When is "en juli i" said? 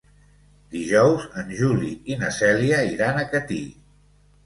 1.43-2.19